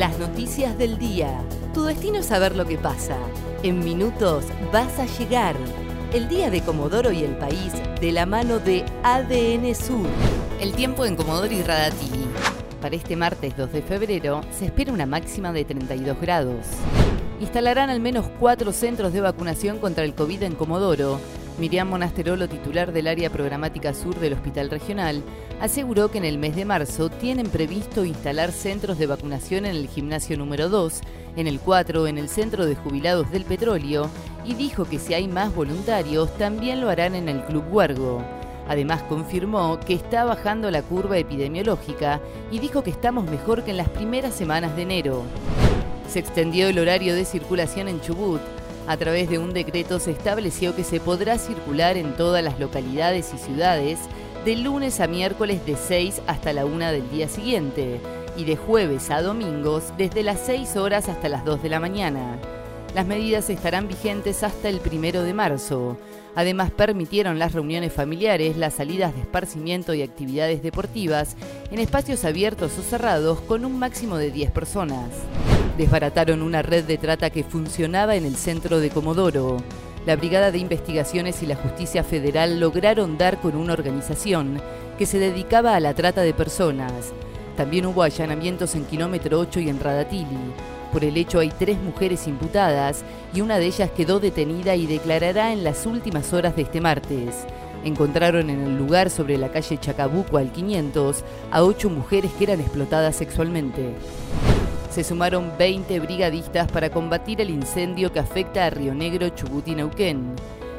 Las 0.00 0.18
noticias 0.18 0.78
del 0.78 0.96
día. 0.96 1.42
Tu 1.74 1.84
destino 1.84 2.20
es 2.20 2.24
saber 2.24 2.56
lo 2.56 2.64
que 2.64 2.78
pasa. 2.78 3.18
En 3.62 3.80
minutos 3.80 4.46
vas 4.72 4.98
a 4.98 5.04
llegar. 5.04 5.54
El 6.14 6.26
día 6.26 6.48
de 6.48 6.62
Comodoro 6.62 7.12
y 7.12 7.22
el 7.22 7.36
país 7.36 7.74
de 8.00 8.10
la 8.10 8.24
mano 8.24 8.60
de 8.60 8.82
ADN 9.02 9.74
Sur. 9.74 10.06
El 10.58 10.72
tiempo 10.72 11.04
en 11.04 11.16
Comodoro 11.16 11.52
y 11.52 11.60
Radatili. 11.60 12.24
Para 12.80 12.96
este 12.96 13.14
martes 13.14 13.54
2 13.58 13.72
de 13.72 13.82
febrero 13.82 14.40
se 14.50 14.64
espera 14.64 14.90
una 14.90 15.04
máxima 15.04 15.52
de 15.52 15.66
32 15.66 16.18
grados. 16.18 16.64
Instalarán 17.38 17.90
al 17.90 18.00
menos 18.00 18.24
cuatro 18.40 18.72
centros 18.72 19.12
de 19.12 19.20
vacunación 19.20 19.80
contra 19.80 20.04
el 20.04 20.14
COVID 20.14 20.44
en 20.44 20.54
Comodoro 20.54 21.20
Miriam 21.60 21.90
Monasterolo, 21.90 22.48
titular 22.48 22.90
del 22.90 23.06
área 23.06 23.28
programática 23.28 23.92
sur 23.92 24.18
del 24.18 24.32
Hospital 24.32 24.70
Regional, 24.70 25.22
aseguró 25.60 26.10
que 26.10 26.16
en 26.16 26.24
el 26.24 26.38
mes 26.38 26.56
de 26.56 26.64
marzo 26.64 27.10
tienen 27.10 27.50
previsto 27.50 28.06
instalar 28.06 28.50
centros 28.50 28.98
de 28.98 29.06
vacunación 29.06 29.66
en 29.66 29.76
el 29.76 29.86
gimnasio 29.86 30.38
número 30.38 30.70
2, 30.70 31.02
en 31.36 31.46
el 31.46 31.60
4, 31.60 32.06
en 32.06 32.16
el 32.16 32.30
Centro 32.30 32.64
de 32.64 32.76
Jubilados 32.76 33.30
del 33.30 33.44
Petróleo, 33.44 34.08
y 34.46 34.54
dijo 34.54 34.86
que 34.86 34.98
si 34.98 35.12
hay 35.12 35.28
más 35.28 35.54
voluntarios, 35.54 36.34
también 36.38 36.80
lo 36.80 36.88
harán 36.88 37.14
en 37.14 37.28
el 37.28 37.44
Club 37.44 37.64
Huergo. 37.70 38.24
Además 38.66 39.02
confirmó 39.02 39.78
que 39.80 39.92
está 39.92 40.24
bajando 40.24 40.70
la 40.70 40.80
curva 40.80 41.18
epidemiológica 41.18 42.22
y 42.50 42.58
dijo 42.58 42.82
que 42.82 42.90
estamos 42.90 43.28
mejor 43.30 43.64
que 43.64 43.72
en 43.72 43.76
las 43.76 43.90
primeras 43.90 44.32
semanas 44.34 44.74
de 44.76 44.82
enero. 44.82 45.24
Se 46.08 46.20
extendió 46.20 46.68
el 46.68 46.78
horario 46.78 47.14
de 47.14 47.26
circulación 47.26 47.86
en 47.88 48.00
Chubut, 48.00 48.40
a 48.90 48.96
través 48.96 49.30
de 49.30 49.38
un 49.38 49.52
decreto 49.52 50.00
se 50.00 50.10
estableció 50.10 50.74
que 50.74 50.82
se 50.82 50.98
podrá 50.98 51.38
circular 51.38 51.96
en 51.96 52.16
todas 52.16 52.42
las 52.42 52.58
localidades 52.58 53.30
y 53.32 53.38
ciudades 53.38 54.00
de 54.44 54.56
lunes 54.56 54.98
a 54.98 55.06
miércoles 55.06 55.64
de 55.64 55.76
6 55.76 56.22
hasta 56.26 56.52
la 56.52 56.64
1 56.64 56.90
del 56.90 57.08
día 57.08 57.28
siguiente 57.28 58.00
y 58.36 58.42
de 58.42 58.56
jueves 58.56 59.12
a 59.12 59.22
domingos 59.22 59.84
desde 59.96 60.24
las 60.24 60.40
6 60.40 60.76
horas 60.76 61.08
hasta 61.08 61.28
las 61.28 61.44
2 61.44 61.62
de 61.62 61.68
la 61.68 61.78
mañana. 61.78 62.36
Las 62.92 63.06
medidas 63.06 63.48
estarán 63.48 63.86
vigentes 63.86 64.42
hasta 64.42 64.68
el 64.68 64.80
primero 64.80 65.22
de 65.22 65.34
marzo. 65.34 65.96
Además, 66.34 66.72
permitieron 66.72 67.38
las 67.38 67.52
reuniones 67.52 67.92
familiares, 67.92 68.56
las 68.56 68.74
salidas 68.74 69.14
de 69.14 69.20
esparcimiento 69.20 69.94
y 69.94 70.02
actividades 70.02 70.64
deportivas 70.64 71.36
en 71.70 71.78
espacios 71.78 72.24
abiertos 72.24 72.76
o 72.76 72.82
cerrados 72.82 73.40
con 73.42 73.64
un 73.64 73.78
máximo 73.78 74.16
de 74.16 74.32
10 74.32 74.50
personas. 74.50 75.10
Desbarataron 75.80 76.42
una 76.42 76.60
red 76.60 76.84
de 76.84 76.98
trata 76.98 77.30
que 77.30 77.42
funcionaba 77.42 78.14
en 78.14 78.26
el 78.26 78.36
centro 78.36 78.80
de 78.80 78.90
Comodoro. 78.90 79.56
La 80.04 80.14
Brigada 80.14 80.50
de 80.50 80.58
Investigaciones 80.58 81.42
y 81.42 81.46
la 81.46 81.56
Justicia 81.56 82.04
Federal 82.04 82.60
lograron 82.60 83.16
dar 83.16 83.40
con 83.40 83.56
una 83.56 83.72
organización 83.72 84.60
que 84.98 85.06
se 85.06 85.18
dedicaba 85.18 85.74
a 85.74 85.80
la 85.80 85.94
trata 85.94 86.20
de 86.20 86.34
personas. 86.34 87.14
También 87.56 87.86
hubo 87.86 88.02
allanamientos 88.02 88.74
en 88.74 88.84
kilómetro 88.84 89.38
8 89.38 89.60
y 89.60 89.70
en 89.70 89.80
Radatili. 89.80 90.52
Por 90.92 91.02
el 91.02 91.16
hecho 91.16 91.38
hay 91.38 91.48
tres 91.48 91.78
mujeres 91.80 92.28
imputadas 92.28 93.02
y 93.32 93.40
una 93.40 93.56
de 93.56 93.64
ellas 93.64 93.90
quedó 93.96 94.20
detenida 94.20 94.76
y 94.76 94.86
declarará 94.86 95.50
en 95.50 95.64
las 95.64 95.86
últimas 95.86 96.34
horas 96.34 96.56
de 96.56 96.62
este 96.62 96.82
martes. 96.82 97.46
Encontraron 97.84 98.50
en 98.50 98.60
el 98.60 98.76
lugar 98.76 99.08
sobre 99.08 99.38
la 99.38 99.50
calle 99.50 99.78
Chacabuco 99.78 100.36
al 100.36 100.52
500 100.52 101.24
a 101.50 101.62
ocho 101.62 101.88
mujeres 101.88 102.32
que 102.36 102.44
eran 102.44 102.60
explotadas 102.60 103.16
sexualmente. 103.16 103.94
Se 104.90 105.04
sumaron 105.04 105.52
20 105.56 106.00
brigadistas 106.00 106.70
para 106.70 106.90
combatir 106.90 107.40
el 107.40 107.50
incendio 107.50 108.12
que 108.12 108.18
afecta 108.18 108.66
a 108.66 108.70
Río 108.70 108.92
Negro, 108.92 109.28
Chubut 109.28 109.68
y 109.68 109.76
Neuquén. 109.76 110.34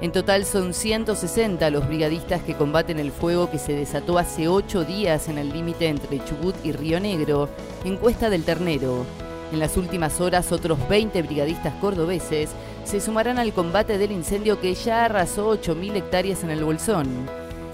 En 0.00 0.10
total 0.10 0.44
son 0.44 0.74
160 0.74 1.70
los 1.70 1.86
brigadistas 1.86 2.42
que 2.42 2.56
combaten 2.56 2.98
el 2.98 3.12
fuego 3.12 3.48
que 3.48 3.58
se 3.58 3.74
desató 3.74 4.18
hace 4.18 4.48
ocho 4.48 4.82
días 4.84 5.28
en 5.28 5.38
el 5.38 5.52
límite 5.52 5.86
entre 5.86 6.22
Chubut 6.24 6.56
y 6.64 6.72
Río 6.72 6.98
Negro, 6.98 7.48
en 7.84 7.96
Cuesta 7.96 8.28
del 8.28 8.42
Ternero. 8.42 9.06
En 9.52 9.60
las 9.60 9.76
últimas 9.76 10.20
horas, 10.20 10.50
otros 10.50 10.80
20 10.88 11.22
brigadistas 11.22 11.74
cordobeses 11.74 12.50
se 12.82 13.00
sumarán 13.00 13.38
al 13.38 13.52
combate 13.52 13.98
del 13.98 14.10
incendio 14.10 14.60
que 14.60 14.74
ya 14.74 15.04
arrasó 15.04 15.56
8.000 15.56 15.94
hectáreas 15.94 16.42
en 16.42 16.50
el 16.50 16.64
Bolsón. 16.64 17.06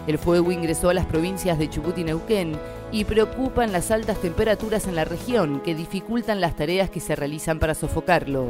El 0.06 0.19
fuego 0.19 0.53
ingresó 0.53 0.91
a 0.91 0.95
las 0.95 1.06
provincias 1.06 1.59
de 1.59 1.71
Chubut 1.71 1.97
y 1.97 2.05
Neuquén 2.05 2.59
y 2.91 3.04
preocupan 3.04 3.72
las 3.72 3.91
altas 3.91 4.21
temperaturas 4.21 4.87
en 4.87 4.94
la 4.94 5.04
región 5.04 5.60
que 5.60 5.75
dificultan 5.75 6.41
las 6.41 6.56
tareas 6.56 6.91
que 6.91 7.00
se 7.00 7.16
realizan 7.16 7.59
para 7.59 7.75
sofocarlo. 7.75 8.47